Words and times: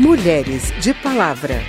Mulheres 0.00 0.72
de 0.80 0.94
Palavra. 0.94 1.60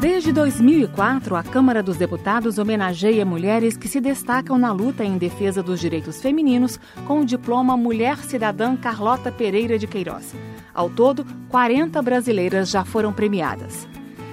Desde 0.00 0.32
2004, 0.32 1.34
a 1.34 1.42
Câmara 1.42 1.82
dos 1.82 1.96
Deputados 1.96 2.58
homenageia 2.58 3.26
mulheres 3.26 3.76
que 3.76 3.88
se 3.88 4.00
destacam 4.00 4.56
na 4.56 4.70
luta 4.70 5.04
em 5.04 5.18
defesa 5.18 5.64
dos 5.64 5.80
direitos 5.80 6.22
femininos 6.22 6.78
com 7.08 7.22
o 7.22 7.24
diploma 7.24 7.76
Mulher 7.76 8.18
Cidadã 8.18 8.76
Carlota 8.76 9.32
Pereira 9.32 9.76
de 9.76 9.88
Queiroz. 9.88 10.32
Ao 10.72 10.88
todo, 10.88 11.26
40 11.48 12.00
brasileiras 12.02 12.70
já 12.70 12.84
foram 12.84 13.12
premiadas. 13.12 13.88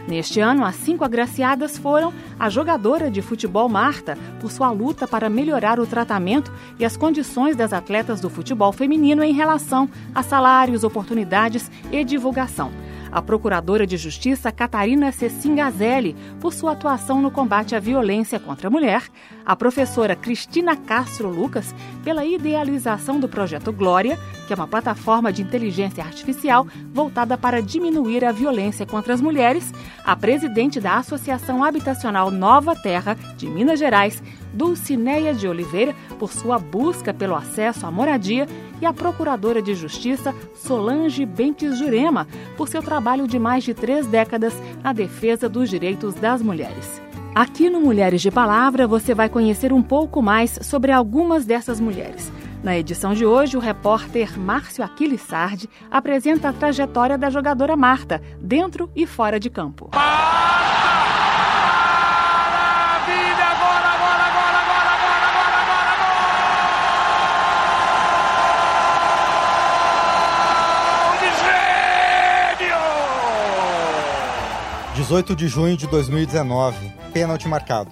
Neste 0.08 0.40
ano, 0.40 0.64
as 0.64 0.76
cinco 0.76 1.04
agraciadas 1.04 1.78
foram 1.78 2.14
a 2.40 2.50
jogadora 2.50 3.12
de 3.12 3.22
futebol 3.22 3.68
Marta, 3.68 4.18
por 4.40 4.50
sua 4.50 4.72
luta 4.72 5.06
para 5.06 5.30
melhorar 5.30 5.80
o 5.80 5.86
tratamento 5.86 6.52
e 6.80 6.86
as 6.86 6.96
condições 6.96 7.58
das 7.58 7.74
atletas 7.74 8.22
do 8.22 8.30
futebol 8.30 8.72
feminino 8.72 9.22
em 9.22 9.34
relação 9.34 9.90
a 10.16 10.24
salários, 10.24 10.86
oportunidades 10.86 11.70
e 11.92 12.04
divulgação 12.06 12.72
a 13.12 13.22
procuradora 13.22 13.86
de 13.86 13.98
Justiça 13.98 14.52
Catarina 14.52 15.12
Cecim 15.12 15.56
por 16.40 16.54
sua 16.54 16.74
atuação 16.74 17.22
no 17.22 17.32
combate 17.32 17.76
à 17.76 17.80
violência 17.80 18.40
contra 18.40 18.68
a 18.68 18.72
mulher, 18.72 19.04
a 19.46 19.56
professora 19.56 20.16
Cristina 20.16 20.76
Castro 20.76 21.30
Lucas 21.30 21.74
pela 22.04 22.26
idealização 22.26 23.20
do 23.20 23.28
projeto 23.28 23.72
Glória, 23.72 24.20
que 24.46 24.54
é 24.54 24.56
uma 24.56 24.68
plataforma 24.68 25.32
de 25.32 25.42
inteligência 25.42 26.04
artificial 26.04 26.68
voltada 26.94 27.38
para 27.38 27.62
diminuir 27.62 28.24
a 28.24 28.32
violência 28.32 28.86
contra 28.86 29.14
as 29.14 29.22
mulheres, 29.22 29.74
a 30.06 30.16
presidente 30.16 30.80
da 30.80 30.98
Associação 30.98 31.64
Habitacional 31.64 32.32
Nova 32.32 32.76
Terra 32.76 33.18
de 33.36 33.48
Minas 33.48 33.80
Gerais, 33.80 34.22
Dulcineia 34.54 35.34
de 35.34 35.48
Oliveira, 35.48 35.94
por 36.18 36.32
sua 36.32 36.58
busca 36.58 37.14
pelo 37.14 37.36
acesso 37.36 37.86
à 37.86 37.92
moradia, 37.92 38.48
e 38.82 38.86
a 38.86 38.94
Procuradora 38.94 39.62
de 39.62 39.76
Justiça 39.76 40.34
Solange 40.56 41.26
Bentes 41.26 41.78
Jurema, 41.78 42.28
por 42.56 42.68
seu 42.68 42.82
trabalho 42.82 43.28
de 43.28 43.40
mais 43.40 43.64
de 43.64 43.74
três 43.74 44.06
décadas 44.08 44.54
na 44.84 44.94
defesa 44.94 45.48
dos 45.48 45.70
direitos 45.70 46.14
das 46.16 46.42
mulheres. 46.42 47.02
Aqui 47.34 47.70
no 47.70 47.80
Mulheres 47.80 48.22
de 48.22 48.32
Palavra 48.32 48.88
você 48.88 49.14
vai 49.14 49.30
conhecer 49.30 49.72
um 49.72 49.84
pouco 49.84 50.22
mais 50.22 50.58
sobre 50.64 50.92
algumas 50.92 51.46
dessas 51.46 51.80
mulheres. 51.80 52.32
Na 52.64 52.76
edição 52.76 53.14
de 53.14 53.26
hoje, 53.26 53.56
o 53.56 53.60
repórter 53.60 54.40
Márcio 54.40 54.84
Aquiles 54.84 55.22
Sardi 55.22 55.70
apresenta 55.92 56.50
a 56.50 56.54
trajetória 56.54 57.18
da 57.18 57.30
jogadora 57.30 57.78
Marta, 57.78 58.22
dentro 58.42 58.90
e 58.96 59.06
fora 59.06 59.40
de 59.40 59.50
campo. 59.50 59.92
18 75.08 75.38
de 75.38 75.48
junho 75.48 75.78
de 75.78 75.88
2019, 75.88 76.92
pênalti 77.14 77.48
marcado. 77.48 77.90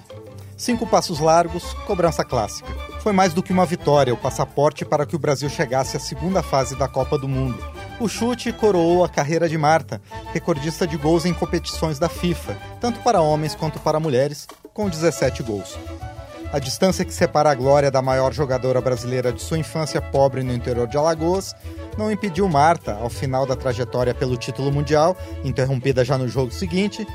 Cinco 0.58 0.86
passos 0.86 1.22
largos, 1.22 1.64
cobrança 1.88 2.26
clássica. 2.26 2.70
Foi 3.00 3.14
mais 3.14 3.34
do 3.34 3.42
que 3.42 3.54
uma 3.54 3.66
vitória, 3.66 4.14
o 4.14 4.18
passaporte 4.18 4.84
para 4.84 5.06
que 5.06 5.16
o 5.16 5.20
Brasil 5.20 5.48
chegasse 5.48 5.96
à 5.96 6.00
segunda 6.00 6.44
fase 6.44 6.76
da 6.76 6.90
Copa 6.90 7.18
do 7.18 7.26
Mundo. 7.26 7.58
O 8.02 8.10
chute 8.10 8.52
coroou 8.52 9.02
a 9.02 9.08
carreira 9.08 9.48
de 9.48 9.58
Marta, 9.58 10.02
recordista 10.34 10.86
de 10.86 10.98
gols 10.98 11.26
em 11.26 11.34
competições 11.34 11.98
da 11.98 12.10
FIFA, 12.10 12.58
tanto 12.82 13.00
para 13.00 13.22
homens 13.22 13.56
quanto 13.56 13.80
para 13.80 13.98
mulheres, 13.98 14.46
com 14.74 14.90
17 14.90 15.42
gols. 15.42 15.80
A 16.52 16.60
distância 16.60 17.04
que 17.04 17.14
separa 17.14 17.52
a 17.52 17.56
glória 17.56 17.92
da 17.92 18.02
maior 18.02 18.34
jogadora 18.34 18.80
brasileira 18.80 19.34
de 19.34 19.42
sua 19.42 19.58
infância 19.58 20.02
pobre 20.02 20.44
no 20.44 20.54
interior 20.54 20.88
de 20.88 20.98
Alagoas 20.98 21.56
não 21.98 22.12
impediu 22.12 22.48
Marta, 22.48 22.94
ao 22.94 23.10
final 23.10 23.46
da 23.46 23.56
trajetória 23.56 24.14
pelo 24.14 24.38
título 24.38 24.72
mundial, 24.72 25.18
interrompida 25.44 26.06
já 26.06 26.18
no 26.18 26.28
jogo 26.28 26.52
seguinte, 26.52 27.06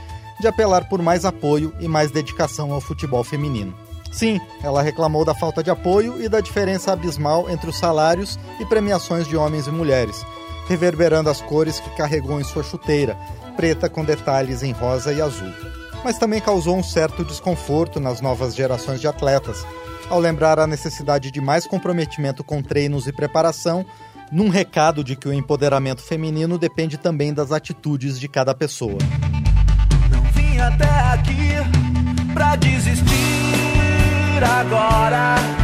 de 0.41 0.47
apelar 0.47 0.89
por 0.89 1.01
mais 1.01 1.25
apoio 1.25 1.73
e 1.81 1.89
mais 1.89 2.11
dedicação 2.11 2.73
ao 2.73 2.81
futebol 2.81 3.23
feminino. 3.23 3.75
Sim, 4.13 4.41
ela 4.63 4.83
reclamou 4.83 5.25
da 5.25 5.35
falta 5.35 5.63
de 5.63 5.71
apoio 5.71 6.21
e 6.21 6.29
da 6.29 6.41
diferença 6.41 6.93
abismal 6.93 7.49
entre 7.49 7.71
os 7.71 7.79
salários 7.79 8.39
e 8.59 8.67
premiações 8.67 9.29
de 9.29 9.37
homens 9.37 9.67
e 9.67 9.71
mulheres, 9.71 10.25
reverberando 10.69 11.31
as 11.31 11.41
cores 11.41 11.79
que 11.79 11.91
carregou 11.91 12.41
em 12.41 12.45
sua 12.45 12.65
chuteira, 12.65 13.17
preta 13.57 13.89
com 13.89 14.05
detalhes 14.05 14.63
em 14.63 14.73
rosa 14.73 15.13
e 15.13 15.23
azul 15.23 15.53
mas 16.05 16.19
também 16.19 16.41
causou 16.41 16.77
um 16.77 16.83
certo 16.83 17.25
desconforto 17.25 18.01
nas 18.01 18.21
novas 18.21 18.55
gerações 18.55 19.01
de 19.01 19.07
atletas, 19.07 19.65
ao 20.09 20.19
lembrar 20.19 20.59
a 20.59 20.67
necessidade 20.67 21.31
de 21.31 21.41
mais 21.41 21.67
comprometimento 21.67 22.43
com 22.43 22.63
treinos 22.63 23.07
e 23.07 23.13
preparação, 23.13 23.85
num 24.33 24.49
recado 24.49 25.03
de 25.03 25.17
que 25.17 25.29
o 25.29 25.33
empoderamento 25.33 26.03
feminino 26.03 26.59
depende 26.59 26.97
também 26.97 27.35
das 27.35 27.53
atitudes 27.53 28.19
de 28.19 28.29
cada 28.29 28.55
pessoa. 28.55 28.99
Não 30.11 30.23
vim 30.33 30.59
até 30.59 30.89
aqui 31.13 32.33
pra 32.33 32.57
desistir 32.57 33.05
agora. 34.43 35.60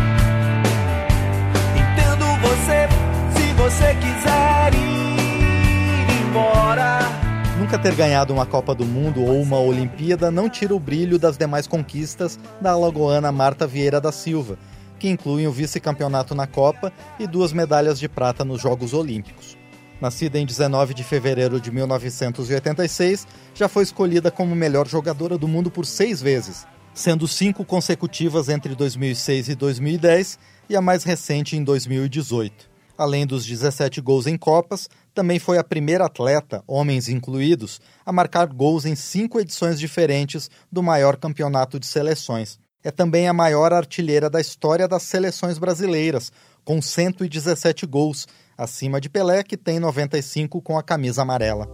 Nunca 7.66 7.80
ter 7.80 7.96
ganhado 7.96 8.32
uma 8.32 8.46
Copa 8.46 8.72
do 8.76 8.86
Mundo 8.86 9.24
ou 9.24 9.42
uma 9.42 9.58
Olimpíada 9.58 10.30
não 10.30 10.48
tira 10.48 10.72
o 10.72 10.78
brilho 10.78 11.18
das 11.18 11.36
demais 11.36 11.66
conquistas 11.66 12.38
da 12.60 12.70
alagoana 12.70 13.32
Marta 13.32 13.66
Vieira 13.66 14.00
da 14.00 14.12
Silva, 14.12 14.56
que 15.00 15.08
incluem 15.08 15.48
o 15.48 15.52
vice-campeonato 15.52 16.32
na 16.32 16.46
Copa 16.46 16.92
e 17.18 17.26
duas 17.26 17.52
medalhas 17.52 17.98
de 17.98 18.08
prata 18.08 18.44
nos 18.44 18.62
Jogos 18.62 18.94
Olímpicos. 18.94 19.58
Nascida 20.00 20.38
em 20.38 20.46
19 20.46 20.94
de 20.94 21.02
fevereiro 21.02 21.60
de 21.60 21.72
1986, 21.72 23.26
já 23.52 23.68
foi 23.68 23.82
escolhida 23.82 24.30
como 24.30 24.54
melhor 24.54 24.86
jogadora 24.86 25.36
do 25.36 25.48
mundo 25.48 25.68
por 25.68 25.86
seis 25.86 26.22
vezes, 26.22 26.64
sendo 26.94 27.26
cinco 27.26 27.64
consecutivas 27.64 28.48
entre 28.48 28.76
2006 28.76 29.48
e 29.48 29.54
2010 29.56 30.38
e 30.70 30.76
a 30.76 30.80
mais 30.80 31.02
recente 31.02 31.56
em 31.56 31.64
2018. 31.64 32.75
Além 32.98 33.26
dos 33.26 33.44
17 33.44 34.00
gols 34.00 34.26
em 34.26 34.38
Copas, 34.38 34.88
também 35.14 35.38
foi 35.38 35.58
a 35.58 35.64
primeira 35.64 36.06
atleta, 36.06 36.62
homens 36.66 37.08
incluídos, 37.08 37.80
a 38.04 38.12
marcar 38.12 38.46
gols 38.46 38.86
em 38.86 38.94
cinco 38.94 39.38
edições 39.38 39.78
diferentes 39.78 40.50
do 40.72 40.82
maior 40.82 41.16
campeonato 41.16 41.78
de 41.78 41.86
seleções. 41.86 42.58
É 42.82 42.90
também 42.90 43.28
a 43.28 43.32
maior 43.32 43.72
artilheira 43.72 44.30
da 44.30 44.40
história 44.40 44.88
das 44.88 45.02
seleções 45.02 45.58
brasileiras, 45.58 46.32
com 46.64 46.80
117 46.80 47.84
gols, 47.84 48.26
acima 48.56 49.00
de 49.00 49.08
Pelé, 49.10 49.42
que 49.42 49.56
tem 49.56 49.78
95 49.78 50.62
com 50.62 50.78
a 50.78 50.82
camisa 50.82 51.22
amarela. 51.22 51.68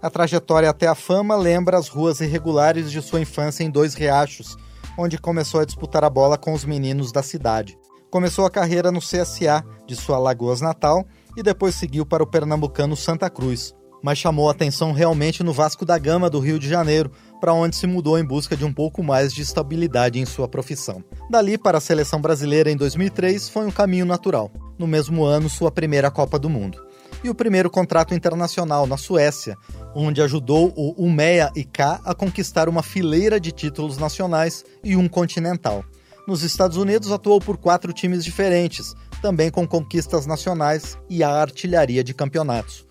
A 0.00 0.08
trajetória 0.08 0.70
até 0.70 0.86
a 0.86 0.94
fama 0.94 1.34
lembra 1.34 1.76
as 1.76 1.88
ruas 1.88 2.20
irregulares 2.20 2.92
de 2.92 3.02
sua 3.02 3.20
infância 3.20 3.64
em 3.64 3.70
Dois 3.70 3.94
Riachos, 3.94 4.56
onde 4.96 5.18
começou 5.18 5.60
a 5.60 5.64
disputar 5.64 6.04
a 6.04 6.10
bola 6.10 6.38
com 6.38 6.52
os 6.52 6.64
meninos 6.64 7.10
da 7.10 7.22
cidade. 7.22 7.76
Começou 8.10 8.46
a 8.46 8.50
carreira 8.50 8.90
no 8.90 9.00
CSA 9.00 9.62
de 9.86 9.94
sua 9.94 10.18
Lagoas 10.18 10.62
natal 10.62 11.06
e 11.36 11.42
depois 11.42 11.74
seguiu 11.74 12.06
para 12.06 12.22
o 12.22 12.26
pernambucano 12.26 12.96
Santa 12.96 13.28
Cruz. 13.28 13.74
Mas 14.02 14.16
chamou 14.16 14.48
atenção 14.48 14.92
realmente 14.92 15.42
no 15.42 15.52
Vasco 15.52 15.84
da 15.84 15.98
Gama 15.98 16.30
do 16.30 16.38
Rio 16.38 16.58
de 16.58 16.66
Janeiro, 16.66 17.12
para 17.38 17.52
onde 17.52 17.76
se 17.76 17.86
mudou 17.86 18.18
em 18.18 18.24
busca 18.24 18.56
de 18.56 18.64
um 18.64 18.72
pouco 18.72 19.02
mais 19.02 19.34
de 19.34 19.42
estabilidade 19.42 20.18
em 20.18 20.24
sua 20.24 20.48
profissão. 20.48 21.04
Dali 21.28 21.58
para 21.58 21.78
a 21.78 21.82
seleção 21.82 22.18
brasileira 22.18 22.70
em 22.70 22.76
2003 22.76 23.50
foi 23.50 23.66
um 23.66 23.70
caminho 23.70 24.06
natural. 24.06 24.50
No 24.78 24.86
mesmo 24.86 25.24
ano, 25.24 25.50
sua 25.50 25.70
primeira 25.70 26.10
Copa 26.10 26.38
do 26.38 26.48
Mundo. 26.48 26.82
E 27.22 27.28
o 27.28 27.34
primeiro 27.34 27.68
contrato 27.68 28.14
internacional 28.14 28.86
na 28.86 28.96
Suécia, 28.96 29.56
onde 29.94 30.22
ajudou 30.22 30.72
o 30.76 30.94
Umeå 31.04 31.50
IK 31.54 31.82
a 32.04 32.14
conquistar 32.14 32.70
uma 32.70 32.82
fileira 32.82 33.38
de 33.38 33.52
títulos 33.52 33.98
nacionais 33.98 34.64
e 34.82 34.96
um 34.96 35.08
continental. 35.08 35.84
Nos 36.28 36.42
Estados 36.42 36.76
Unidos, 36.76 37.10
atuou 37.10 37.40
por 37.40 37.56
quatro 37.56 37.90
times 37.90 38.22
diferentes, 38.22 38.94
também 39.22 39.50
com 39.50 39.66
conquistas 39.66 40.26
nacionais 40.26 40.98
e 41.08 41.22
a 41.22 41.30
artilharia 41.30 42.04
de 42.04 42.12
campeonatos. 42.12 42.84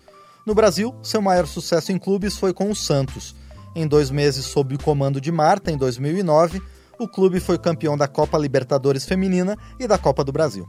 No 0.44 0.56
Brasil, 0.56 0.92
seu 1.04 1.22
maior 1.22 1.46
sucesso 1.46 1.92
em 1.92 1.98
clubes 2.00 2.36
foi 2.36 2.52
com 2.52 2.68
o 2.68 2.74
Santos. 2.74 3.36
Em 3.76 3.86
dois 3.86 4.10
meses 4.10 4.44
sob 4.44 4.74
o 4.74 4.82
comando 4.82 5.20
de 5.20 5.30
Marta, 5.30 5.70
em 5.70 5.76
2009, 5.76 6.60
o 6.98 7.06
clube 7.06 7.38
foi 7.38 7.56
campeão 7.56 7.96
da 7.96 8.08
Copa 8.08 8.36
Libertadores 8.36 9.04
Feminina 9.04 9.56
e 9.78 9.86
da 9.86 9.96
Copa 9.96 10.24
do 10.24 10.32
Brasil. 10.32 10.66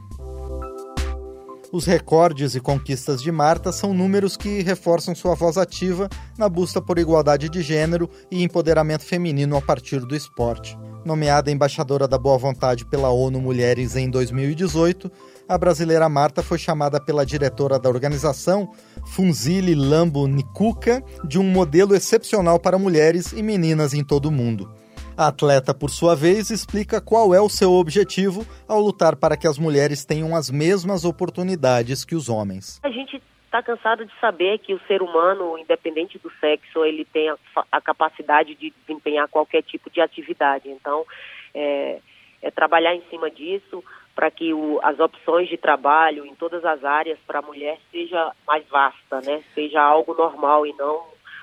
Os 1.72 1.86
recordes 1.86 2.54
e 2.54 2.60
conquistas 2.60 3.20
de 3.20 3.32
Marta 3.32 3.72
são 3.72 3.92
números 3.92 4.36
que 4.36 4.62
reforçam 4.62 5.12
sua 5.12 5.34
voz 5.34 5.58
ativa 5.58 6.08
na 6.38 6.48
busca 6.48 6.80
por 6.80 7.00
igualdade 7.00 7.48
de 7.48 7.62
gênero 7.62 8.08
e 8.30 8.44
empoderamento 8.44 9.04
feminino 9.04 9.56
a 9.56 9.60
partir 9.60 10.06
do 10.06 10.14
esporte. 10.14 10.78
Nomeada 11.04 11.50
embaixadora 11.50 12.06
da 12.06 12.18
boa 12.18 12.36
vontade 12.36 12.84
pela 12.84 13.08
ONU 13.08 13.40
Mulheres 13.40 13.96
em 13.96 14.10
2018, 14.10 15.10
a 15.48 15.56
brasileira 15.56 16.08
Marta 16.08 16.42
foi 16.42 16.58
chamada 16.58 17.00
pela 17.00 17.24
diretora 17.24 17.78
da 17.78 17.88
organização, 17.88 18.70
Funzili 19.06 19.74
Lambo 19.74 20.26
Nikuka, 20.26 21.02
de 21.24 21.38
um 21.38 21.44
modelo 21.44 21.94
excepcional 21.94 22.58
para 22.58 22.78
mulheres 22.78 23.32
e 23.32 23.42
meninas 23.42 23.94
em 23.94 24.04
todo 24.04 24.26
o 24.26 24.32
mundo. 24.32 24.70
A 25.16 25.28
atleta, 25.28 25.74
por 25.74 25.90
sua 25.90 26.14
vez, 26.14 26.50
explica 26.50 27.00
qual 27.00 27.34
é 27.34 27.40
o 27.40 27.48
seu 27.48 27.72
objetivo 27.72 28.46
ao 28.68 28.80
lutar 28.80 29.16
para 29.16 29.36
que 29.36 29.46
as 29.46 29.58
mulheres 29.58 30.04
tenham 30.04 30.36
as 30.36 30.50
mesmas 30.50 31.04
oportunidades 31.04 32.04
que 32.04 32.14
os 32.14 32.28
homens. 32.28 32.78
A 32.82 32.90
gente 32.90 33.20
está 33.50 33.60
cansado 33.64 34.06
de 34.06 34.12
saber 34.20 34.58
que 34.58 34.72
o 34.72 34.80
ser 34.86 35.02
humano, 35.02 35.58
independente 35.58 36.18
do 36.20 36.30
sexo, 36.40 36.84
ele 36.84 37.04
tem 37.04 37.28
a, 37.28 37.36
a 37.72 37.80
capacidade 37.80 38.54
de 38.54 38.72
desempenhar 38.80 39.26
qualquer 39.26 39.62
tipo 39.64 39.90
de 39.90 40.00
atividade. 40.00 40.68
Então, 40.70 41.04
é, 41.52 41.98
é 42.40 42.50
trabalhar 42.52 42.94
em 42.94 43.02
cima 43.10 43.28
disso 43.28 43.82
para 44.14 44.30
que 44.30 44.54
o, 44.54 44.78
as 44.84 45.00
opções 45.00 45.48
de 45.48 45.56
trabalho 45.56 46.24
em 46.24 46.34
todas 46.36 46.64
as 46.64 46.84
áreas 46.84 47.18
para 47.26 47.40
a 47.40 47.42
mulher 47.42 47.78
seja 47.90 48.32
mais 48.46 48.64
vasta, 48.68 49.20
né? 49.22 49.42
Seja 49.52 49.82
algo 49.82 50.14
normal 50.14 50.64
e 50.64 50.72
não 50.74 51.02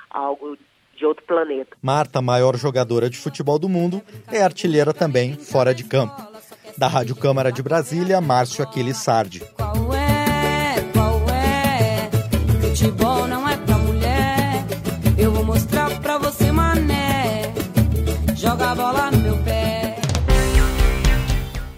algo 0.09 0.57
de 0.95 1.05
outro 1.05 1.25
planeta. 1.25 1.75
Marta, 1.81 2.21
maior 2.21 2.55
jogadora 2.55 3.09
de 3.09 3.17
futebol 3.17 3.59
do 3.59 3.67
mundo, 3.67 4.01
é 4.31 4.41
artilheira 4.41 4.93
também 4.93 5.35
fora 5.35 5.75
de 5.75 5.83
campo. 5.83 6.15
Da 6.77 6.87
Rádio 6.87 7.15
Câmara 7.15 7.51
de 7.51 7.61
Brasília, 7.61 8.21
Márcio 8.21 8.63
Aquiles 8.63 8.97
Sardi. 8.97 9.41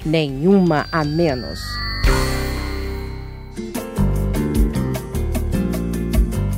Nenhuma 0.10 0.88
a 0.92 1.04
menos. 1.04 1.60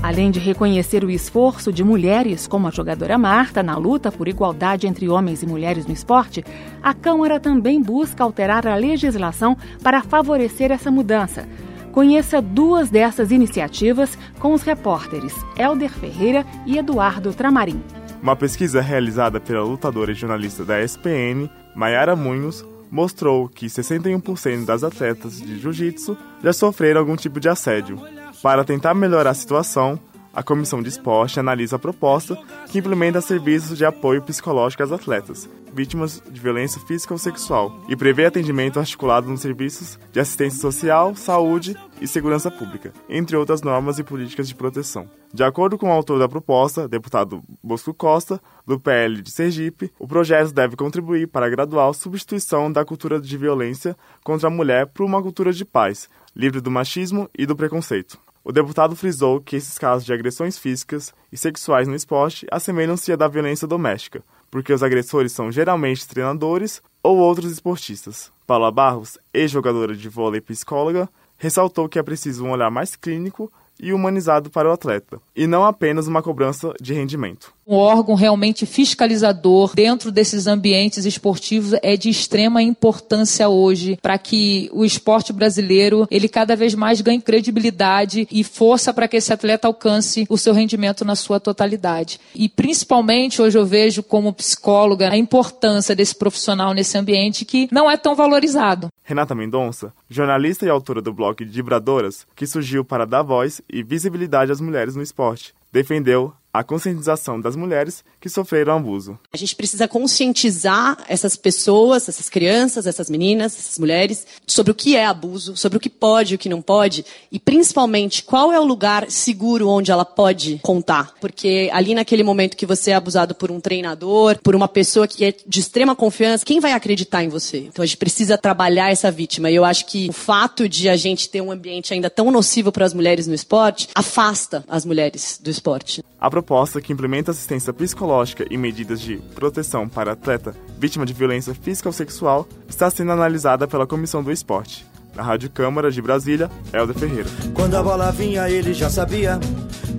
Além 0.01 0.31
de 0.31 0.39
reconhecer 0.39 1.03
o 1.03 1.09
esforço 1.09 1.74
de 1.74 1.83
mulheres, 1.83 2.48
como 2.48 2.69
a 2.69 2.71
jogadora 2.71 3.18
Marta, 3.18 3.62
na 3.62 3.75
luta 3.75 4.09
por 4.09 4.30
igualdade 4.30 4.88
entre 4.88 5.09
homens 5.09 5.44
e 5.44 5.45
mulheres 5.45 5.86
no 5.86 5.92
esporte, 5.92 6.45
a 6.81 6.94
Câmara 6.94 7.42
também 7.42 7.81
busca 7.81 8.24
alterar 8.24 8.65
a 8.65 8.75
legislação 8.77 9.57
para 9.83 10.01
favorecer 10.01 10.71
essa 10.71 10.89
mudança. 10.89 11.45
Conheça 11.92 12.42
duas 12.42 12.89
dessas 12.89 13.31
iniciativas 13.31 14.18
com 14.39 14.53
os 14.53 14.62
repórteres 14.62 15.36
Helder 15.57 15.92
Ferreira 15.92 16.45
e 16.65 16.77
Eduardo 16.77 17.33
Tramarim. 17.33 17.83
Uma 18.24 18.38
pesquisa 18.38 18.80
realizada 18.80 19.42
pela 19.42 19.62
lutadora 19.62 20.13
e 20.13 20.15
jornalista 20.15 20.63
da 20.63 20.81
SPN, 20.81 21.50
Mayara 21.75 22.15
Munhos, 22.15 22.63
mostrou 22.91 23.47
que 23.47 23.67
61% 23.67 24.65
das 24.65 24.83
atletas 24.83 25.39
de 25.39 25.57
jiu-jitsu 25.57 26.17
já 26.43 26.51
sofreram 26.51 26.99
algum 26.99 27.15
tipo 27.15 27.39
de 27.39 27.47
assédio. 27.47 27.97
Para 28.43 28.65
tentar 28.65 28.93
melhorar 28.93 29.29
a 29.29 29.33
situação, 29.33 29.97
a 30.33 30.43
Comissão 30.43 30.81
de 30.81 30.89
Esporte 30.89 31.39
analisa 31.39 31.77
a 31.77 31.79
proposta 31.79 32.38
que 32.69 32.79
implementa 32.79 33.21
serviços 33.21 33.77
de 33.77 33.85
apoio 33.85 34.21
psicológico 34.21 34.83
às 34.83 34.91
atletas, 34.91 35.49
vítimas 35.73 36.21
de 36.29 36.39
violência 36.39 36.81
física 36.81 37.13
ou 37.13 37.17
sexual, 37.17 37.81
e 37.88 37.95
prevê 37.95 38.25
atendimento 38.25 38.79
articulado 38.79 39.29
nos 39.29 39.41
serviços 39.41 39.99
de 40.11 40.19
assistência 40.19 40.59
social, 40.59 41.15
saúde 41.15 41.75
e 42.01 42.07
segurança 42.07 42.50
pública, 42.50 42.92
entre 43.07 43.38
outras 43.38 43.62
normas 43.62 44.00
e 44.00 44.03
políticas 44.03 44.48
de 44.48 44.56
proteção. 44.56 45.07
De 45.31 45.44
acordo 45.44 45.77
com 45.77 45.88
o 45.88 45.92
autor 45.94 46.19
da 46.19 46.27
proposta, 46.27 46.88
deputado 46.88 47.44
Bosco 47.63 47.94
Costa, 47.94 48.42
do 48.65 48.80
PL 48.80 49.21
de 49.21 49.31
Sergipe, 49.31 49.94
o 50.00 50.07
projeto 50.07 50.51
deve 50.51 50.75
contribuir 50.75 51.27
para 51.27 51.45
a 51.45 51.50
gradual 51.50 51.94
substituição 51.94 52.71
da 52.71 52.83
cultura 52.83 53.21
de 53.21 53.38
violência 53.38 53.95
contra 54.24 54.48
a 54.48 54.51
mulher 54.51 54.88
por 54.88 55.06
uma 55.06 55.21
cultura 55.21 55.53
de 55.53 55.63
paz, 55.63 56.09
livre 56.36 56.59
do 56.59 56.71
machismo 56.71 57.30
e 57.38 57.45
do 57.45 57.56
preconceito. 57.56 58.18
O 58.44 58.51
deputado 58.51 58.95
frisou 58.95 59.39
que 59.39 59.56
esses 59.56 59.77
casos 59.77 60.03
de 60.03 60.12
agressões 60.12 60.57
físicas 60.57 61.13
e 61.31 61.38
sexuais 61.38 61.88
no 61.88 61.95
esporte 61.95 62.48
assemelham-se 62.51 63.12
à 63.12 63.15
da 63.15 63.27
violência 63.27 63.68
doméstica, 63.68 64.24
porque 64.50 64.74
os 64.74 64.81
agressores 64.81 65.31
são 65.31 65.51
geralmente 65.51 66.07
treinadores 66.07 66.81
ou 67.03 67.18
outros 67.18 67.51
esportistas. 67.51 68.31
Paula 68.48 68.71
Barros, 68.71 69.18
ex-jogadora 69.33 69.95
de 69.95 70.09
vôlei 70.09 70.39
e 70.39 70.42
psicóloga, 70.42 71.07
ressaltou 71.41 71.89
que 71.89 71.97
é 71.97 72.03
preciso 72.03 72.45
um 72.45 72.51
olhar 72.51 72.69
mais 72.69 72.95
clínico 72.95 73.51
e 73.81 73.91
humanizado 73.91 74.51
para 74.51 74.69
o 74.69 74.71
atleta, 74.71 75.19
e 75.35 75.47
não 75.47 75.65
apenas 75.65 76.07
uma 76.07 76.21
cobrança 76.21 76.71
de 76.79 76.93
rendimento. 76.93 77.51
Um 77.67 77.75
órgão 77.75 78.15
realmente 78.15 78.65
fiscalizador 78.65 79.73
dentro 79.73 80.11
desses 80.11 80.45
ambientes 80.45 81.05
esportivos 81.05 81.73
é 81.81 81.95
de 81.95 82.09
extrema 82.09 82.61
importância 82.61 83.47
hoje 83.49 83.97
para 84.01 84.17
que 84.17 84.69
o 84.73 84.83
esporte 84.83 85.31
brasileiro 85.31 86.05
ele 86.11 86.27
cada 86.27 86.55
vez 86.55 86.75
mais 86.75 87.01
ganhe 87.01 87.21
credibilidade 87.21 88.27
e 88.29 88.43
força 88.43 88.93
para 88.93 89.07
que 89.07 89.17
esse 89.17 89.31
atleta 89.31 89.67
alcance 89.67 90.25
o 90.29 90.38
seu 90.38 90.53
rendimento 90.53 91.05
na 91.05 91.15
sua 91.15 91.39
totalidade. 91.39 92.19
E 92.35 92.49
principalmente 92.49 93.41
hoje 93.41 93.57
eu 93.57 93.65
vejo 93.65 94.03
como 94.03 94.33
psicóloga 94.33 95.09
a 95.09 95.17
importância 95.17 95.95
desse 95.95 96.15
profissional 96.15 96.73
nesse 96.73 96.97
ambiente 96.97 97.45
que 97.45 97.69
não 97.71 97.89
é 97.89 97.95
tão 97.95 98.15
valorizado. 98.15 98.89
Renata 99.03 99.36
Mendonça, 99.36 99.94
jornalista 100.09 100.65
e 100.65 100.69
autora 100.69 101.01
do 101.01 101.13
blog 101.13 101.44
Vibradoras, 101.44 102.27
que 102.36 102.45
surgiu 102.45 102.86
para 102.86 103.06
dar 103.06 103.24
voz 103.24 103.62
e 103.69 103.83
visibilidade 103.83 104.51
às 104.51 104.62
mulheres 104.62 104.95
no 104.95 105.01
esporte, 105.01 105.53
defendeu 105.71 106.33
a 106.53 106.63
conscientização 106.63 107.39
das 107.39 107.56
mulheres 107.56 108.03
que 108.19 108.30
sofreram 108.30 108.75
abuso. 108.75 109.18
A 109.33 109.38
gente 109.38 109.56
precisa 109.56 109.88
conscientizar 109.88 110.98
essas 111.07 111.36
pessoas, 111.36 112.07
essas 112.09 112.30
crianças, 112.30 112.86
essas 112.86 113.09
meninas, 113.09 113.57
essas 113.57 113.80
mulheres, 113.80 114.27
sobre 114.45 114.71
o 114.71 114.75
que 114.75 114.95
é 114.95 115.06
abuso, 115.06 115.56
sobre 115.56 115.77
o 115.77 115.80
que 115.80 115.89
pode 115.89 116.33
e 116.33 116.36
o 116.36 116.39
que 116.39 116.50
não 116.50 116.62
pode, 116.62 117.06
e 117.31 117.39
principalmente 117.39 118.24
qual 118.24 118.51
é 118.51 118.59
o 118.59 118.65
lugar 118.65 119.09
seguro 119.09 119.69
onde 119.69 119.92
ela 119.92 120.06
pode 120.06 120.59
contar. 120.62 121.13
Porque 121.19 121.69
ali 121.71 121.95
naquele 121.95 122.24
momento 122.24 122.57
que 122.57 122.65
você 122.65 122.92
é 122.92 122.95
abusado 122.95 123.33
por 123.33 123.50
um 123.51 123.59
treinador, 123.59 124.39
por 124.44 124.56
uma 124.56 124.68
pessoa 124.68 125.07
que 125.07 125.25
é 125.25 125.33
de 125.45 125.59
extrema 125.59 125.95
confiança, 125.95 126.45
quem 126.45 126.59
vai 126.59 126.74
acreditar 126.74 127.24
em 127.24 127.30
você? 127.30 127.59
Então 127.59 127.83
a 127.83 127.86
gente 127.86 127.98
precisa 127.98 128.38
trabalhar 128.38 128.92
essa 128.92 129.09
vítima. 129.12 129.50
E 129.50 129.56
eu 129.56 129.65
acho 129.65 129.86
que 129.86 130.09
o 130.09 130.13
fato 130.13 130.68
de 130.68 130.89
a 130.89 130.95
gente 130.95 131.30
ter 131.30 131.42
um 131.42 131.51
ambiente 131.51 131.94
ainda 131.94 132.09
tão 132.09 132.30
nocivo 132.31 132.71
para 132.71 132.86
as 132.86 132.94
mulheres 132.94 133.27
no 133.27 133.33
esporte 133.33 133.88
afasta 133.95 134.63
as 134.68 134.86
mulheres 134.86 135.39
do 135.42 135.50
esporte. 135.50 136.03
A 136.19 136.30
proposta 136.41 136.81
que 136.81 136.91
implementa 136.91 137.29
assistência 137.29 137.71
psicológica 137.71 138.45
e 138.49 138.57
medidas 138.57 138.99
de 138.99 139.17
proteção 139.35 139.88
para 139.88 140.13
atleta 140.13 140.55
vítima 140.77 141.05
de 141.05 141.13
violência 141.13 141.53
física 141.53 141.88
ou 141.88 141.93
sexual 141.93 142.47
está 142.67 142.89
sendo 142.89 143.11
analisada 143.11 143.67
pela 143.67 143.85
Comissão 143.85 144.23
do 144.23 144.31
Esporte. 144.31 144.83
Na 145.15 145.21
Rádio 145.21 145.51
Câmara 145.51 145.91
de 145.91 146.01
Brasília, 146.01 146.49
Helder 146.73 146.97
Ferreira. 146.97 147.29
Quando 147.53 147.75
a 147.75 147.83
bola 147.83 148.11
vinha, 148.11 148.49
ele 148.49 148.73
já 148.73 148.89
sabia 148.89 149.39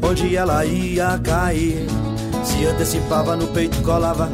onde 0.02 0.34
ela 0.34 0.64
ia 0.64 1.16
cair. 1.20 1.86
Se 2.44 2.66
antecipava 2.66 3.36
no 3.36 3.46
peito, 3.48 3.80
colava 3.82 4.28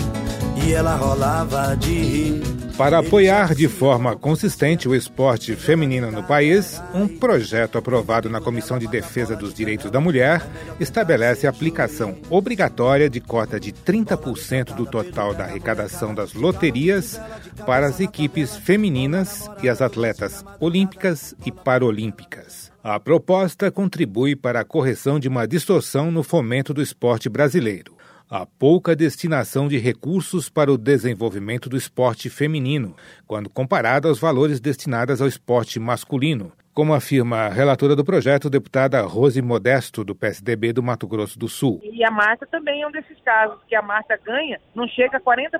e 0.64 0.72
ela 0.72 0.96
rolava 0.96 1.76
de 1.76 1.92
rir. 1.92 2.57
Para 2.78 3.00
apoiar 3.00 3.56
de 3.56 3.66
forma 3.66 4.14
consistente 4.14 4.88
o 4.88 4.94
esporte 4.94 5.56
feminino 5.56 6.12
no 6.12 6.22
país, 6.22 6.80
um 6.94 7.08
projeto 7.08 7.76
aprovado 7.76 8.30
na 8.30 8.40
Comissão 8.40 8.78
de 8.78 8.86
Defesa 8.86 9.34
dos 9.34 9.52
Direitos 9.52 9.90
da 9.90 10.00
Mulher 10.00 10.46
estabelece 10.78 11.48
a 11.48 11.50
aplicação 11.50 12.16
obrigatória 12.30 13.10
de 13.10 13.20
cota 13.20 13.58
de 13.58 13.72
30% 13.72 14.76
do 14.76 14.86
total 14.86 15.34
da 15.34 15.42
arrecadação 15.42 16.14
das 16.14 16.34
loterias 16.34 17.20
para 17.66 17.88
as 17.88 17.98
equipes 17.98 18.56
femininas 18.56 19.50
e 19.60 19.68
as 19.68 19.82
atletas 19.82 20.44
olímpicas 20.60 21.34
e 21.44 21.50
paralímpicas. 21.50 22.70
A 22.80 23.00
proposta 23.00 23.72
contribui 23.72 24.36
para 24.36 24.60
a 24.60 24.64
correção 24.64 25.18
de 25.18 25.26
uma 25.26 25.48
distorção 25.48 26.12
no 26.12 26.22
fomento 26.22 26.72
do 26.72 26.80
esporte 26.80 27.28
brasileiro 27.28 27.97
a 28.30 28.44
pouca 28.44 28.94
destinação 28.94 29.68
de 29.68 29.78
recursos 29.78 30.50
para 30.50 30.70
o 30.70 30.76
desenvolvimento 30.76 31.68
do 31.68 31.76
esporte 31.76 32.28
feminino, 32.28 32.94
quando 33.26 33.48
comparado 33.48 34.06
aos 34.06 34.20
valores 34.20 34.60
destinados 34.60 35.22
ao 35.22 35.28
esporte 35.28 35.80
masculino, 35.80 36.52
como 36.78 36.94
afirma 36.94 37.38
a 37.38 37.48
relatora 37.48 37.96
do 37.96 38.04
projeto, 38.04 38.48
deputada 38.48 39.00
Rose 39.00 39.42
Modesto, 39.42 40.04
do 40.04 40.14
PSDB 40.14 40.72
do 40.72 40.80
Mato 40.80 41.08
Grosso 41.08 41.36
do 41.36 41.48
Sul. 41.48 41.80
E 41.82 42.04
a 42.04 42.10
Marta 42.10 42.46
também 42.46 42.82
é 42.82 42.86
um 42.86 42.92
desses 42.92 43.18
casos, 43.24 43.58
que 43.66 43.74
a 43.74 43.82
Marta 43.82 44.16
ganha, 44.24 44.60
não 44.76 44.86
chega 44.86 45.16
a 45.16 45.20
40% 45.20 45.58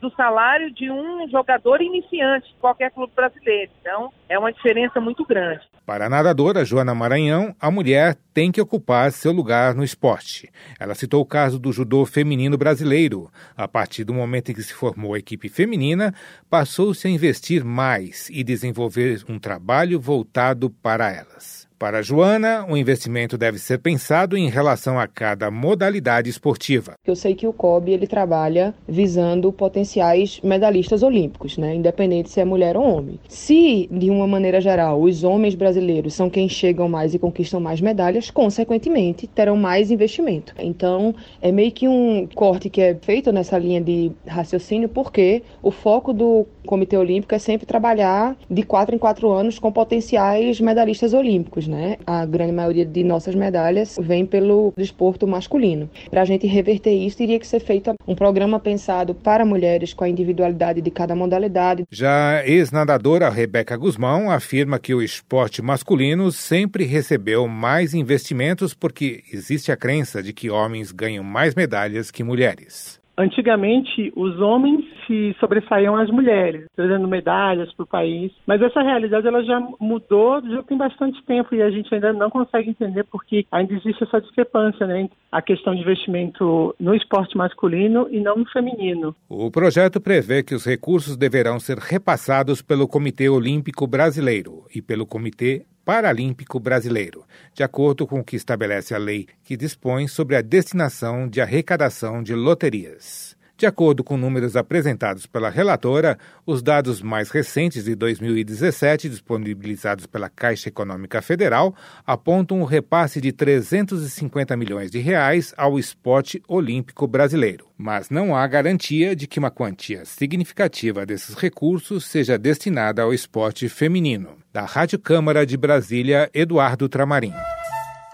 do 0.00 0.10
salário 0.12 0.72
de 0.72 0.90
um 0.90 1.28
jogador 1.28 1.82
iniciante 1.82 2.48
de 2.48 2.54
qualquer 2.60 2.90
clube 2.92 3.12
brasileiro. 3.14 3.70
Então, 3.82 4.10
é 4.26 4.38
uma 4.38 4.50
diferença 4.50 4.98
muito 4.98 5.22
grande. 5.26 5.60
Para 5.84 6.06
a 6.06 6.08
nadadora 6.08 6.64
Joana 6.64 6.94
Maranhão, 6.94 7.54
a 7.60 7.70
mulher 7.70 8.16
tem 8.38 8.52
que 8.52 8.60
ocupar 8.60 9.10
seu 9.10 9.32
lugar 9.32 9.74
no 9.74 9.82
esporte. 9.82 10.48
Ela 10.78 10.94
citou 10.94 11.20
o 11.20 11.26
caso 11.26 11.58
do 11.58 11.72
judô 11.72 12.06
feminino 12.06 12.56
brasileiro. 12.56 13.28
A 13.56 13.66
partir 13.66 14.04
do 14.04 14.14
momento 14.14 14.52
em 14.52 14.54
que 14.54 14.62
se 14.62 14.72
formou 14.72 15.14
a 15.14 15.18
equipe 15.18 15.48
feminina, 15.48 16.14
passou-se 16.48 17.04
a 17.08 17.10
investir 17.10 17.64
mais 17.64 18.28
e 18.30 18.44
desenvolver 18.44 19.24
um 19.28 19.40
trabalho 19.40 19.98
voltado 19.98 20.70
para 20.70 21.12
elas. 21.12 21.67
Para 21.78 22.02
Joana, 22.02 22.66
o 22.68 22.76
investimento 22.76 23.38
deve 23.38 23.56
ser 23.56 23.78
pensado 23.78 24.36
em 24.36 24.50
relação 24.50 24.98
a 24.98 25.06
cada 25.06 25.48
modalidade 25.48 26.28
esportiva. 26.28 26.94
Eu 27.06 27.14
sei 27.14 27.36
que 27.36 27.46
o 27.46 27.52
COB 27.52 27.92
ele 27.92 28.08
trabalha 28.08 28.74
visando 28.88 29.52
potenciais 29.52 30.40
medalhistas 30.42 31.04
olímpicos, 31.04 31.56
né? 31.56 31.76
independente 31.76 32.30
se 32.30 32.40
é 32.40 32.44
mulher 32.44 32.76
ou 32.76 32.82
homem. 32.82 33.20
Se, 33.28 33.88
de 33.92 34.10
uma 34.10 34.26
maneira 34.26 34.60
geral, 34.60 35.00
os 35.00 35.22
homens 35.22 35.54
brasileiros 35.54 36.14
são 36.14 36.28
quem 36.28 36.48
chegam 36.48 36.88
mais 36.88 37.14
e 37.14 37.18
conquistam 37.18 37.60
mais 37.60 37.80
medalhas, 37.80 38.28
consequentemente 38.28 39.28
terão 39.28 39.56
mais 39.56 39.92
investimento. 39.92 40.54
Então, 40.58 41.14
é 41.40 41.52
meio 41.52 41.70
que 41.70 41.86
um 41.86 42.26
corte 42.34 42.68
que 42.68 42.80
é 42.80 42.96
feito 43.00 43.30
nessa 43.30 43.56
linha 43.56 43.80
de 43.80 44.10
raciocínio, 44.26 44.88
porque 44.88 45.44
o 45.62 45.70
foco 45.70 46.12
do 46.12 46.44
Comitê 46.66 46.96
Olímpico 46.96 47.36
é 47.36 47.38
sempre 47.38 47.66
trabalhar 47.66 48.36
de 48.50 48.64
quatro 48.64 48.96
em 48.96 48.98
quatro 48.98 49.30
anos 49.30 49.60
com 49.60 49.70
potenciais 49.70 50.60
medalhistas 50.60 51.14
olímpicos 51.14 51.67
né? 51.68 51.96
A 52.06 52.24
grande 52.24 52.52
maioria 52.52 52.84
de 52.84 53.04
nossas 53.04 53.34
medalhas 53.34 53.96
vem 54.00 54.24
pelo 54.24 54.72
desporto 54.76 55.26
masculino. 55.26 55.88
Para 56.10 56.22
a 56.22 56.24
gente 56.24 56.46
reverter 56.46 56.92
isso, 56.92 57.18
teria 57.18 57.38
que 57.38 57.46
ser 57.46 57.60
feito 57.60 57.94
um 58.06 58.14
programa 58.14 58.58
pensado 58.58 59.14
para 59.14 59.44
mulheres 59.44 59.92
com 59.92 60.04
a 60.04 60.08
individualidade 60.08 60.80
de 60.80 60.90
cada 60.90 61.14
modalidade. 61.14 61.84
Já 61.90 62.44
ex-nadadora 62.46 63.28
Rebeca 63.28 63.76
Guzmão 63.76 64.30
afirma 64.30 64.78
que 64.78 64.94
o 64.94 65.02
esporte 65.02 65.62
masculino 65.62 66.32
sempre 66.32 66.84
recebeu 66.84 67.46
mais 67.46 67.94
investimentos 67.94 68.74
porque 68.74 69.22
existe 69.32 69.70
a 69.70 69.76
crença 69.76 70.22
de 70.22 70.32
que 70.32 70.50
homens 70.50 70.90
ganham 70.90 71.22
mais 71.22 71.54
medalhas 71.54 72.10
que 72.10 72.24
mulheres. 72.24 72.97
Antigamente, 73.18 74.12
os 74.14 74.38
homens 74.40 74.84
se 75.04 75.34
sobressaíam 75.40 75.96
às 75.96 76.08
mulheres, 76.08 76.66
trazendo 76.76 77.08
medalhas 77.08 77.72
para 77.74 77.82
o 77.82 77.86
país, 77.86 78.30
mas 78.46 78.62
essa 78.62 78.80
realidade 78.80 79.26
ela 79.26 79.42
já 79.42 79.60
mudou 79.80 80.40
já 80.48 80.62
tem 80.62 80.78
bastante 80.78 81.20
tempo 81.24 81.52
e 81.52 81.60
a 81.60 81.68
gente 81.68 81.92
ainda 81.92 82.12
não 82.12 82.30
consegue 82.30 82.70
entender 82.70 83.02
porque 83.04 83.44
ainda 83.50 83.74
existe 83.74 84.04
essa 84.04 84.20
discrepância, 84.20 84.86
né? 84.86 85.08
A 85.32 85.42
questão 85.42 85.74
de 85.74 85.80
investimento 85.80 86.74
no 86.78 86.94
esporte 86.94 87.36
masculino 87.36 88.06
e 88.08 88.20
não 88.20 88.36
no 88.36 88.46
feminino. 88.46 89.16
O 89.28 89.50
projeto 89.50 90.00
prevê 90.00 90.44
que 90.44 90.54
os 90.54 90.64
recursos 90.64 91.16
deverão 91.16 91.58
ser 91.58 91.78
repassados 91.78 92.62
pelo 92.62 92.86
Comitê 92.86 93.28
Olímpico 93.28 93.86
Brasileiro 93.86 94.64
e 94.72 94.80
pelo 94.80 95.04
Comitê 95.04 95.66
Paralímpico 95.88 96.60
Brasileiro, 96.60 97.24
de 97.54 97.62
acordo 97.62 98.06
com 98.06 98.20
o 98.20 98.22
que 98.22 98.36
estabelece 98.36 98.94
a 98.94 98.98
lei 98.98 99.26
que 99.42 99.56
dispõe 99.56 100.06
sobre 100.06 100.36
a 100.36 100.42
destinação 100.42 101.26
de 101.26 101.40
arrecadação 101.40 102.22
de 102.22 102.34
loterias. 102.34 103.37
De 103.58 103.66
acordo 103.66 104.04
com 104.04 104.16
números 104.16 104.54
apresentados 104.54 105.26
pela 105.26 105.50
relatora, 105.50 106.16
os 106.46 106.62
dados 106.62 107.02
mais 107.02 107.28
recentes 107.28 107.86
de 107.86 107.96
2017, 107.96 109.08
disponibilizados 109.08 110.06
pela 110.06 110.30
Caixa 110.30 110.68
Econômica 110.68 111.20
Federal, 111.20 111.74
apontam 112.06 112.60
o 112.60 112.60
um 112.60 112.64
repasse 112.64 113.20
de 113.20 113.32
350 113.32 114.56
milhões 114.56 114.92
de 114.92 115.00
reais 115.00 115.52
ao 115.56 115.76
esporte 115.76 116.40
olímpico 116.46 117.04
brasileiro. 117.08 117.66
Mas 117.76 118.10
não 118.10 118.36
há 118.36 118.46
garantia 118.46 119.16
de 119.16 119.26
que 119.26 119.40
uma 119.40 119.50
quantia 119.50 120.04
significativa 120.04 121.04
desses 121.04 121.34
recursos 121.34 122.04
seja 122.04 122.38
destinada 122.38 123.02
ao 123.02 123.12
esporte 123.12 123.68
feminino. 123.68 124.36
Da 124.52 124.64
Rádio 124.64 125.00
Câmara 125.00 125.44
de 125.44 125.56
Brasília, 125.56 126.30
Eduardo 126.32 126.88
Tramarim. 126.88 127.34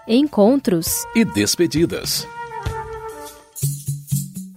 Encontros 0.07 1.05
e 1.15 1.23
despedidas. 1.23 2.27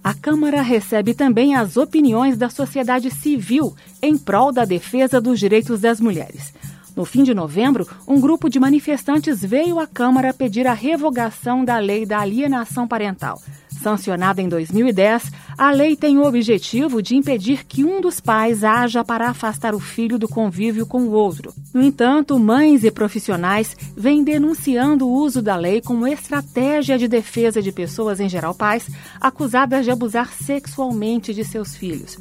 A 0.03 0.13
Câmara 0.13 0.61
recebe 0.61 1.13
também 1.13 1.55
as 1.55 1.75
opiniões 1.75 2.37
da 2.37 2.49
sociedade 2.49 3.11
civil 3.11 3.75
em 4.01 4.17
prol 4.17 4.51
da 4.51 4.63
defesa 4.63 5.19
dos 5.19 5.39
direitos 5.39 5.81
das 5.81 5.99
mulheres. 5.99 6.53
No 6.95 7.05
fim 7.05 7.23
de 7.23 7.33
novembro, 7.33 7.87
um 8.07 8.19
grupo 8.19 8.49
de 8.49 8.59
manifestantes 8.59 9.41
veio 9.41 9.79
à 9.79 9.85
Câmara 9.85 10.33
pedir 10.33 10.67
a 10.67 10.73
revogação 10.73 11.63
da 11.63 11.77
lei 11.77 12.05
da 12.05 12.19
alienação 12.19 12.87
parental. 12.87 13.41
Sancionada 13.81 14.41
em 14.41 14.49
2010, 14.49 15.31
a 15.57 15.71
lei 15.71 15.95
tem 15.95 16.17
o 16.17 16.25
objetivo 16.25 17.01
de 17.01 17.15
impedir 17.15 17.65
que 17.65 17.85
um 17.85 18.01
dos 18.01 18.19
pais 18.19 18.63
haja 18.63 19.05
para 19.05 19.29
afastar 19.29 19.73
o 19.73 19.79
filho 19.79 20.19
do 20.19 20.27
convívio 20.27 20.85
com 20.85 21.03
o 21.03 21.11
outro. 21.11 21.53
No 21.73 21.81
entanto, 21.81 22.37
mães 22.37 22.83
e 22.83 22.91
profissionais 22.91 23.75
vêm 23.95 24.23
denunciando 24.23 25.07
o 25.07 25.13
uso 25.13 25.41
da 25.41 25.55
lei 25.55 25.81
como 25.81 26.05
estratégia 26.05 26.97
de 26.97 27.07
defesa 27.07 27.61
de 27.61 27.71
pessoas, 27.71 28.19
em 28.19 28.27
geral 28.27 28.53
pais, 28.53 28.89
acusadas 29.19 29.85
de 29.85 29.91
abusar 29.91 30.33
sexualmente 30.33 31.33
de 31.33 31.45
seus 31.45 31.75
filhos. 31.75 32.17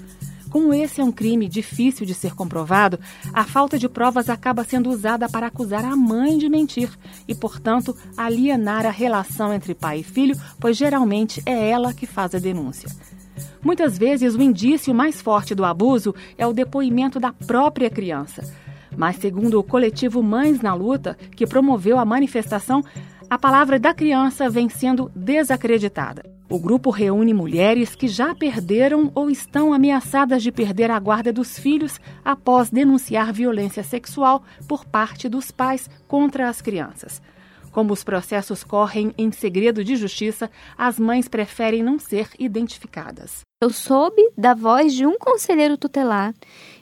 Como 0.51 0.73
esse 0.73 1.01
é 1.01 1.05
um 1.05 1.13
crime 1.13 1.47
difícil 1.47 2.07
de 2.07 2.15
ser 2.15 2.35
comprovado, 2.35 2.99
a 3.33 3.45
falta 3.45 3.79
de 3.79 3.89
provas 3.89 4.31
acaba 4.31 4.65
sendo 4.65 4.89
usada 4.89 5.29
para 5.29 5.47
acusar 5.47 5.85
a 5.85 5.95
mãe 5.95 6.39
de 6.39 6.49
mentir 6.49 6.91
e, 7.27 7.35
portanto, 7.35 7.95
alienar 8.17 8.87
a 8.87 8.91
relação 8.91 9.53
entre 9.53 9.75
pai 9.75 10.01
e 10.01 10.05
filho, 10.05 10.39
pois 10.59 10.77
geralmente 10.77 11.43
é 11.45 11.69
ela 11.69 11.93
que 11.93 12.07
faz 12.07 12.35
a 12.35 12.39
denúncia. 12.39 12.89
Muitas 13.63 13.99
vezes, 13.99 14.35
o 14.35 14.43
indício 14.43 14.95
mais 14.95 15.21
forte 15.21 15.55
do 15.55 15.65
abuso 15.65 16.15
é 16.39 16.47
o 16.47 16.53
depoimento 16.53 17.21
da 17.21 17.33
própria 17.33 17.91
criança. 17.91 18.43
Mas, 18.97 19.17
segundo 19.17 19.59
o 19.59 19.65
coletivo 19.65 20.23
Mães 20.23 20.61
na 20.61 20.75
Luta, 20.75 21.17
que 21.37 21.47
promoveu 21.47 21.99
a 21.99 22.05
manifestação, 22.05 22.83
a 23.29 23.39
palavra 23.39 23.79
da 23.79 23.93
criança 23.93 24.49
vem 24.49 24.69
sendo 24.69 25.11
desacreditada. 25.15 26.38
O 26.51 26.59
grupo 26.59 26.91
reúne 26.91 27.35
mulheres 27.35 27.95
que 27.95 28.09
já 28.09 28.35
perderam 28.35 29.13
ou 29.15 29.29
estão 29.29 29.73
ameaçadas 29.73 30.43
de 30.43 30.51
perder 30.51 30.91
a 30.91 30.99
guarda 30.99 31.31
dos 31.31 31.59
filhos 31.59 32.01
após 32.25 32.71
denunciar 32.71 33.33
violência 33.35 33.83
sexual 33.83 34.43
por 34.67 34.87
parte 34.87 35.29
dos 35.29 35.51
pais 35.51 35.91
contra 36.07 36.49
as 36.49 36.63
crianças. 36.63 37.21
Como 37.71 37.93
os 37.93 38.03
processos 38.03 38.65
correm 38.65 39.13
em 39.19 39.31
segredo 39.31 39.85
de 39.85 39.95
justiça, 39.95 40.51
as 40.77 40.99
mães 40.99 41.29
preferem 41.29 41.83
não 41.83 41.99
ser 41.99 42.31
identificadas. 42.39 43.41
Eu 43.63 43.69
soube 43.71 44.31
da 44.37 44.55
voz 44.55 44.95
de 44.95 45.05
um 45.05 45.19
conselheiro 45.19 45.77
tutelar 45.77 46.33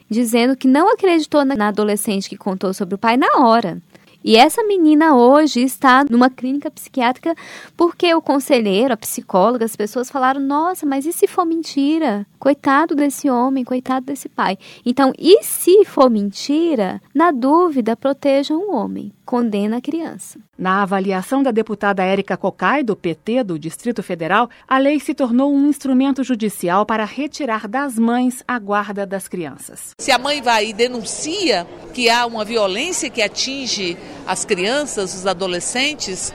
dizendo 0.09 0.55
que 0.55 0.67
não 0.67 0.93
acreditou 0.93 1.43
na 1.43 1.67
adolescente 1.67 2.29
que 2.29 2.37
contou 2.37 2.73
sobre 2.73 2.95
o 2.95 2.97
pai 2.97 3.17
na 3.17 3.39
hora. 3.39 3.81
E 4.23 4.35
essa 4.35 4.63
menina 4.63 5.15
hoje 5.15 5.61
está 5.61 6.03
numa 6.09 6.29
clínica 6.29 6.69
psiquiátrica 6.69 7.35
porque 7.75 8.13
o 8.13 8.21
conselheiro, 8.21 8.93
a 8.93 8.97
psicóloga, 8.97 9.65
as 9.65 9.75
pessoas 9.75 10.09
falaram: 10.09 10.39
nossa, 10.39 10.85
mas 10.85 11.05
e 11.05 11.13
se 11.13 11.27
for 11.27 11.45
mentira? 11.45 12.25
Coitado 12.39 12.95
desse 12.95 13.29
homem, 13.29 13.63
coitado 13.63 14.05
desse 14.05 14.29
pai. 14.29 14.57
Então, 14.85 15.13
e 15.17 15.43
se 15.43 15.85
for 15.85 16.09
mentira? 16.09 17.01
Na 17.13 17.31
dúvida, 17.31 17.95
protejam 17.95 18.57
o 18.57 18.75
homem 18.75 19.11
condena 19.27 19.77
a 19.77 19.81
criança. 19.81 20.39
Na 20.57 20.81
avaliação 20.81 21.43
da 21.43 21.51
deputada 21.51 22.01
Érica 22.01 22.37
Cocai, 22.37 22.81
do 22.81 22.95
PT 22.95 23.43
do 23.43 23.59
Distrito 23.59 24.01
Federal, 24.01 24.49
a 24.65 24.77
lei 24.77 24.99
se 25.01 25.13
tornou 25.13 25.53
um 25.53 25.67
instrumento 25.67 26.23
judicial 26.23 26.85
para 26.85 27.03
retirar 27.03 27.67
das 27.67 27.99
mães 27.99 28.41
a 28.47 28.57
guarda 28.57 29.05
das 29.05 29.27
crianças. 29.27 29.91
Se 29.99 30.11
a 30.11 30.17
mãe 30.17 30.41
vai 30.41 30.67
e 30.67 30.73
denuncia 30.73 31.67
que 31.93 32.09
há 32.09 32.25
uma 32.25 32.45
violência 32.45 33.09
que 33.09 33.21
atinge 33.21 33.97
as 34.25 34.45
crianças, 34.45 35.13
os 35.13 35.25
adolescentes, 35.25 36.33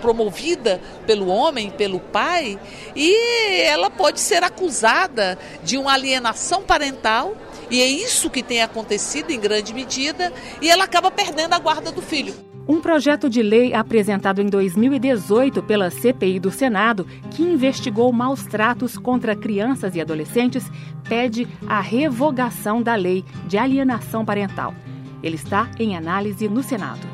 promovida 0.00 0.80
pelo 1.06 1.28
homem, 1.28 1.70
pelo 1.70 2.00
pai, 2.00 2.58
e 2.96 3.62
ela 3.62 3.90
pode 3.90 4.20
ser 4.20 4.42
acusada 4.42 5.38
de 5.62 5.76
uma 5.76 5.92
alienação 5.92 6.62
parental 6.62 7.36
e 7.70 7.80
é 7.80 7.86
isso 7.86 8.28
que 8.28 8.42
tem 8.42 8.62
acontecido 8.62 9.30
em 9.30 9.38
grande 9.38 9.72
medida, 9.72 10.32
e 10.60 10.68
ela 10.68 10.84
acaba 10.84 11.10
perdendo 11.10 11.54
a 11.54 11.58
guarda 11.58 11.92
do 11.92 12.02
filho. 12.02 12.34
Um 12.68 12.80
projeto 12.80 13.28
de 13.28 13.42
lei 13.42 13.72
apresentado 13.72 14.40
em 14.40 14.46
2018 14.46 15.62
pela 15.62 15.90
CPI 15.90 16.38
do 16.38 16.50
Senado, 16.50 17.06
que 17.30 17.42
investigou 17.42 18.12
maus 18.12 18.44
tratos 18.44 18.98
contra 18.98 19.36
crianças 19.36 19.94
e 19.94 20.00
adolescentes, 20.00 20.70
pede 21.08 21.48
a 21.66 21.80
revogação 21.80 22.82
da 22.82 22.94
lei 22.94 23.24
de 23.46 23.56
alienação 23.56 24.24
parental. 24.24 24.74
Ele 25.22 25.36
está 25.36 25.70
em 25.78 25.96
análise 25.96 26.48
no 26.48 26.62
Senado. 26.62 27.06